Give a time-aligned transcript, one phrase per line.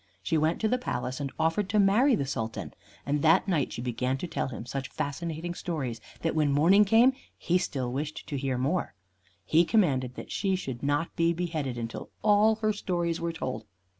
[0.23, 2.73] She went to the palace and offered to marry the Sultan,
[3.05, 7.13] and that night she began to tell him such fascinating stories that when morning came
[7.37, 8.95] he still wished to hear more.
[9.45, 13.65] He commanded that she should not be beheaded until all her stories were told.